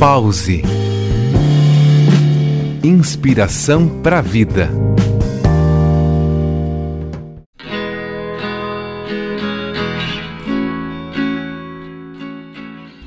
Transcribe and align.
Pause. 0.00 0.62
Inspiração 2.82 4.00
para 4.00 4.20
a 4.20 4.22
vida. 4.22 4.70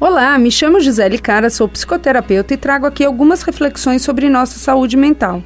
Olá, 0.00 0.38
me 0.38 0.50
chamo 0.50 0.80
Gisele 0.80 1.18
Cara, 1.18 1.50
sou 1.50 1.68
psicoterapeuta 1.68 2.54
e 2.54 2.56
trago 2.56 2.86
aqui 2.86 3.04
algumas 3.04 3.42
reflexões 3.42 4.00
sobre 4.00 4.30
nossa 4.30 4.58
saúde 4.58 4.96
mental. 4.96 5.44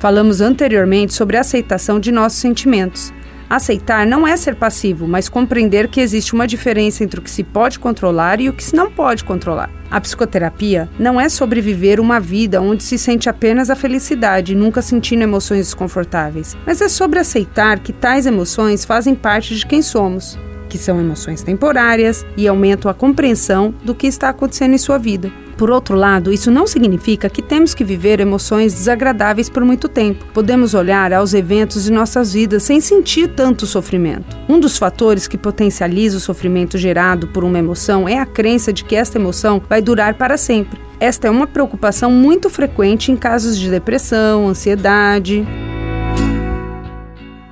Falamos 0.00 0.40
anteriormente 0.40 1.14
sobre 1.14 1.36
a 1.36 1.42
aceitação 1.42 2.00
de 2.00 2.10
nossos 2.10 2.40
sentimentos. 2.40 3.12
Aceitar 3.48 4.06
não 4.06 4.26
é 4.26 4.36
ser 4.36 4.54
passivo, 4.54 5.06
mas 5.06 5.28
compreender 5.28 5.88
que 5.88 6.00
existe 6.00 6.34
uma 6.34 6.46
diferença 6.46 7.04
entre 7.04 7.20
o 7.20 7.22
que 7.22 7.30
se 7.30 7.42
pode 7.42 7.78
controlar 7.78 8.40
e 8.40 8.48
o 8.48 8.52
que 8.52 8.64
se 8.64 8.74
não 8.74 8.90
pode 8.90 9.24
controlar. 9.24 9.70
A 9.90 10.00
psicoterapia 10.00 10.88
não 10.98 11.20
é 11.20 11.28
sobreviver 11.28 12.00
uma 12.00 12.18
vida 12.18 12.62
onde 12.62 12.82
se 12.82 12.96
sente 12.96 13.28
apenas 13.28 13.68
a 13.68 13.76
felicidade, 13.76 14.54
nunca 14.54 14.80
sentindo 14.80 15.22
emoções 15.22 15.66
desconfortáveis, 15.66 16.56
mas 16.66 16.80
é 16.80 16.88
sobre 16.88 17.18
aceitar 17.18 17.78
que 17.78 17.92
tais 17.92 18.26
emoções 18.26 18.84
fazem 18.84 19.14
parte 19.14 19.54
de 19.54 19.66
quem 19.66 19.82
somos, 19.82 20.38
que 20.72 20.78
são 20.78 20.98
emoções 20.98 21.42
temporárias 21.42 22.24
e 22.34 22.48
aumentam 22.48 22.90
a 22.90 22.94
compreensão 22.94 23.74
do 23.84 23.94
que 23.94 24.06
está 24.06 24.30
acontecendo 24.30 24.72
em 24.72 24.78
sua 24.78 24.96
vida. 24.96 25.30
Por 25.58 25.70
outro 25.70 25.94
lado, 25.94 26.32
isso 26.32 26.50
não 26.50 26.66
significa 26.66 27.28
que 27.28 27.42
temos 27.42 27.74
que 27.74 27.84
viver 27.84 28.20
emoções 28.20 28.72
desagradáveis 28.72 29.50
por 29.50 29.62
muito 29.66 29.86
tempo. 29.86 30.24
Podemos 30.32 30.72
olhar 30.72 31.12
aos 31.12 31.34
eventos 31.34 31.84
de 31.84 31.92
nossas 31.92 32.32
vidas 32.32 32.62
sem 32.62 32.80
sentir 32.80 33.28
tanto 33.28 33.66
sofrimento. 33.66 34.34
Um 34.48 34.58
dos 34.58 34.78
fatores 34.78 35.28
que 35.28 35.36
potencializa 35.36 36.16
o 36.16 36.20
sofrimento 36.20 36.78
gerado 36.78 37.28
por 37.28 37.44
uma 37.44 37.58
emoção 37.58 38.08
é 38.08 38.18
a 38.18 38.24
crença 38.24 38.72
de 38.72 38.82
que 38.82 38.96
esta 38.96 39.18
emoção 39.18 39.60
vai 39.68 39.82
durar 39.82 40.14
para 40.14 40.38
sempre. 40.38 40.80
Esta 40.98 41.28
é 41.28 41.30
uma 41.30 41.46
preocupação 41.46 42.10
muito 42.10 42.48
frequente 42.48 43.12
em 43.12 43.16
casos 43.16 43.58
de 43.58 43.68
depressão, 43.68 44.48
ansiedade. 44.48 45.46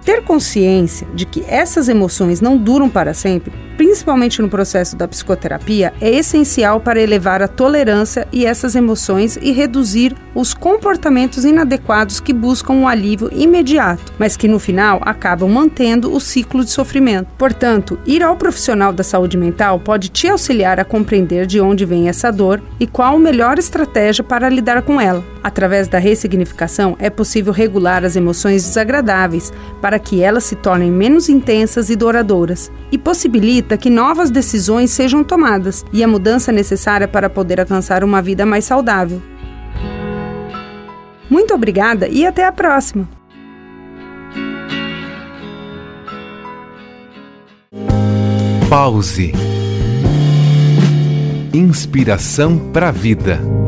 Ter 0.04 0.22
consciência 0.22 1.06
de 1.14 1.26
que 1.26 1.44
essas 1.46 1.88
emoções 1.88 2.40
não 2.40 2.56
duram 2.56 2.88
para 2.88 3.14
sempre 3.14 3.52
principalmente 3.80 4.42
no 4.42 4.48
processo 4.50 4.94
da 4.94 5.08
psicoterapia, 5.08 5.94
é 6.02 6.10
essencial 6.10 6.82
para 6.82 7.00
elevar 7.00 7.40
a 7.40 7.48
tolerância 7.48 8.28
e 8.30 8.44
essas 8.44 8.74
emoções 8.74 9.38
e 9.40 9.52
reduzir 9.52 10.14
os 10.34 10.52
comportamentos 10.52 11.46
inadequados 11.46 12.20
que 12.20 12.34
buscam 12.34 12.74
um 12.74 12.86
alívio 12.86 13.30
imediato, 13.32 14.12
mas 14.18 14.36
que 14.36 14.46
no 14.46 14.58
final 14.58 15.00
acabam 15.02 15.48
mantendo 15.48 16.14
o 16.14 16.20
ciclo 16.20 16.62
de 16.62 16.70
sofrimento. 16.70 17.28
Portanto, 17.38 17.98
ir 18.04 18.22
ao 18.22 18.36
profissional 18.36 18.92
da 18.92 19.02
saúde 19.02 19.38
mental 19.38 19.80
pode 19.80 20.10
te 20.10 20.28
auxiliar 20.28 20.78
a 20.78 20.84
compreender 20.84 21.46
de 21.46 21.58
onde 21.58 21.86
vem 21.86 22.06
essa 22.06 22.30
dor 22.30 22.62
e 22.78 22.86
qual 22.86 23.16
a 23.16 23.18
melhor 23.18 23.58
estratégia 23.58 24.22
para 24.22 24.50
lidar 24.50 24.82
com 24.82 25.00
ela. 25.00 25.24
Através 25.42 25.88
da 25.88 25.98
ressignificação, 25.98 26.96
é 26.98 27.08
possível 27.08 27.50
regular 27.50 28.04
as 28.04 28.14
emoções 28.14 28.62
desagradáveis 28.62 29.50
para 29.80 29.98
que 29.98 30.22
elas 30.22 30.44
se 30.44 30.54
tornem 30.54 30.90
menos 30.90 31.30
intensas 31.30 31.88
e 31.88 31.96
duradouras 31.96 32.70
e 32.92 32.98
possibilita 32.98 33.69
que 33.76 33.90
novas 33.90 34.30
decisões 34.30 34.90
sejam 34.90 35.22
tomadas 35.22 35.84
e 35.92 36.02
a 36.02 36.08
mudança 36.08 36.50
necessária 36.50 37.08
para 37.08 37.30
poder 37.30 37.60
alcançar 37.60 38.02
uma 38.04 38.22
vida 38.22 38.46
mais 38.46 38.64
saudável. 38.64 39.22
Muito 41.28 41.54
obrigada 41.54 42.08
e 42.08 42.26
até 42.26 42.44
a 42.44 42.52
próxima! 42.52 43.08
Pause. 48.70 49.32
Inspiração 51.52 52.70
para 52.72 52.91
a 52.91 52.92
vida. 52.92 53.59